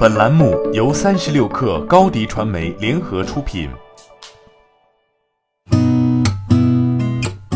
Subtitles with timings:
[0.00, 3.68] 本栏目由三十六氪高低传媒联合出品。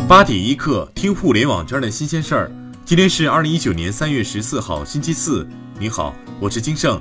[0.06, 2.52] 八点一刻，听互联网圈的新鲜事儿。
[2.84, 5.48] 今天是二零一九年三月十四号，星期四。
[5.78, 7.00] 你好，我是金盛。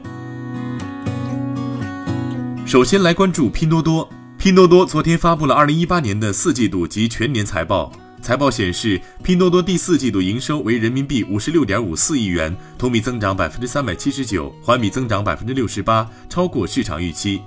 [2.66, 4.08] 首先来关注拼多多。
[4.38, 7.92] 拼多多昨天发布了二零一八年的四季度及全年财报。
[8.24, 17.42] 财报显示，拼多多第四季度营收为人民币五十六点五四亿元，同比增长百分之三百七十九，环比增长百分之六十八，超过市场预期。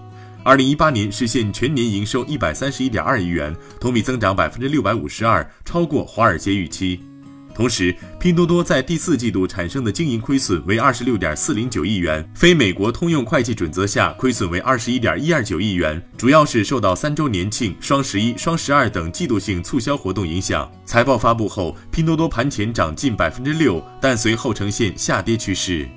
[0.44, 7.00] 二零一八年实现全年营收一百三十一点二亿元，同比增长百分之六百五十二，超过华尔街预期。
[7.56, 20.70] 同时，拼多多在第四季度产生的经营亏损为二十六点四零九亿元，非美国通用会计准则下亏损为二十一点一二九亿元，主要是受到三周年庆、双十一、双十二等季度性促销活动影响。
[20.84, 25.88] 财报发布后，拼多多盘前涨近百分之六，但随后呈现下跌趋势。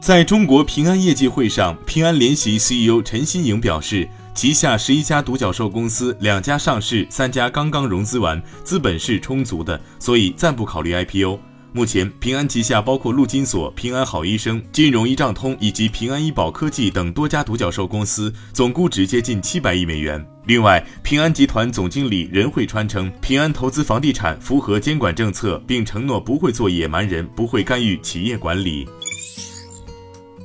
[0.00, 4.08] 在中国平安业绩会上，平安联席 CEO 陈新颖表示。
[4.40, 11.38] 旗下十一家独角兽公司，两家上市，三家刚刚融资完，资本是充足的，所以暂不考虑 IPO。
[11.74, 20.26] 目前，平安旗下包括陆金所、平安好医生、金融一账通以及平安医保科技等多家独角兽公司，总估值接近七百亿美元。
[20.46, 28.88] 另外，平安集团总经理任慧川称，平安投资房地产符合监管政策，并承诺不会做野蛮人，不会干预企业管理。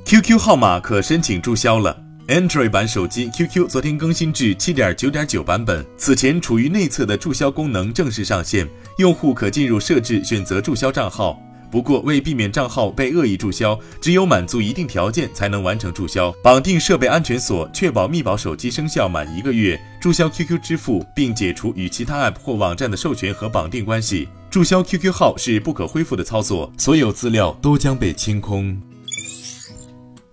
[0.04, 2.02] QQ 号码可申请注销了。
[2.28, 11.40] Android 版手机 QQ 昨天更新至7.9.9版本，此前处于内测的注销功能正式上线，用户可进入设置选择注销账号。
[11.70, 16.32] 不过，为避免账号被恶意注销，只有满足一定条件才能完成注销。
[16.42, 24.26] 绑定设备安全锁，确保密保手机生效满一个月，注销 QQ 支付，并解除与其他 App 或网站的授权和绑定关系。
[24.50, 28.76] 注销 QQ 号是不可恢复的操作，所有资料都将被清空。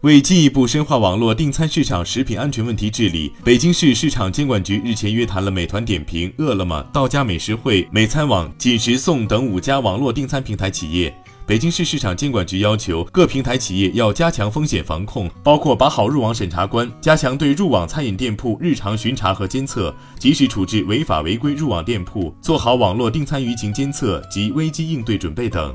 [0.03, 11.15] 为进一步深化网络订餐市场食品安全问题治理，北京市市场监管局日前约谈了美团点评、饿了么、到家美食汇、美餐网、锦食送等五家网络订餐平台企业。
[11.45, 25.73] 北京市市场监管局要求各平台企业要加强风险防控，包括把好入网审查关，加强对入网餐饮店铺日常巡查和监测，及时处置违法违规入网店铺，做好网络订餐舆情监测及危机应对准备等。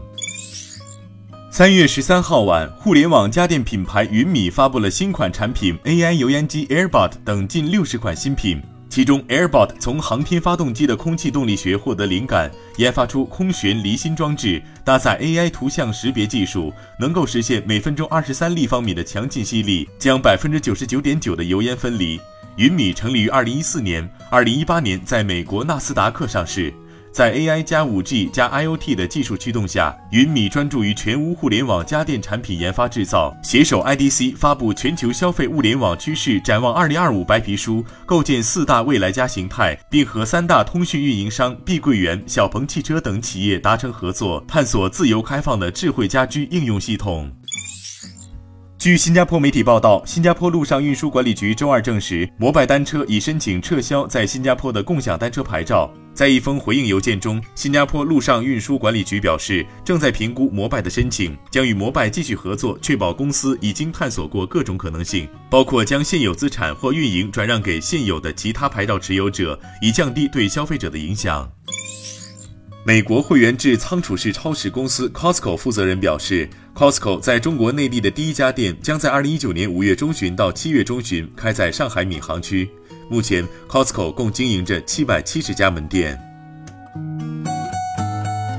[1.51, 8.63] 三月十三号晚，互联网家电品牌云米发布了新款产品 AI 油烟机 AirBot 等近六十款新品。
[8.91, 22.21] 其中，AirBot 从航天发动机的空气动力学获得灵感，研发出空悬离心装置，搭载 AI 图像识别技术，能够实现每分钟二十三立方米的强劲吸力，将百分之九十九点九的油烟分离。
[22.57, 26.73] 云米成立于二零一四年，二零一八年在美国纳斯达克上市。
[27.11, 47.31] 在 AI 加 5G 加 IoT 的技术驱动下，云米专注于全屋互联网家电产品研发制造，携手 IDC 发布全球消费物联网趋势展望2025白皮书，构建四大未来家形态，并和三大通讯运营商碧桂园、小鹏汽车等企业达成合作，探索自由开放的智慧家居应用系统。
[48.79, 55.93] 据新加坡媒体报道，新加坡路上运输管理局周二证实，摩拜单车已申请撤销在新加坡的共享单车牌照。
[56.15, 71.51] 在一封回应邮件中，新加坡路上运输管理局表示，正在评估摩拜的申请，将与摩拜继续合作，确保公司已经探索过各种可能性，包括将现有资产或运营转让给现有的其他牌照持有者，以降低对消费者的影响。
[72.89, 82.67] 美国会员制仓储式超市公司 Costco 负责人表示，Costco 在中国内地的第一家店将在2019年5月中旬到7月中旬开在上海闵行区。
[83.11, 86.19] 目前，Costco 共经营着770家门店。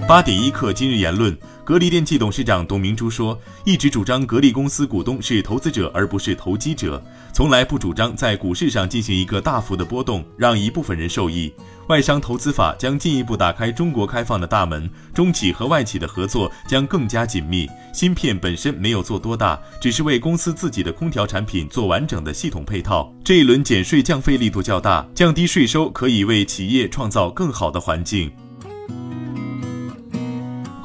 [0.07, 1.35] 八点一刻，今日言论。
[1.69, 6.99] 格力电器董事长董明珠说：“一直主张格力公司股东是投资者而不是投机者，
[7.31, 11.53] 从来不主张在股市上进行一个大幅的波动，让一部分人受益。
[11.85, 17.69] 外商投资法将进一步打开中国开放的大门，中企和外企的合作将更加紧密。
[17.93, 23.13] 芯片本身没有做多大，只是为公司自己的空调产品做完整的系统配套。
[23.23, 28.31] 这一轮减税降费力度较大，降低税收可以为企业创造更好的环境。”